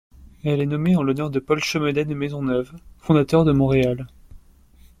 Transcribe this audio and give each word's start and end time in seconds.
Elle 0.43 0.61
est 0.61 0.65
nommée 0.65 0.95
en 0.95 1.03
l'honneur 1.03 1.29
de 1.29 1.37
Paul 1.37 1.59
Chomedey 1.59 2.05
de 2.05 2.15
Maisonneuve, 2.15 2.71
fondateur 2.97 3.45
de 3.45 3.51
Montréal. 3.51 4.07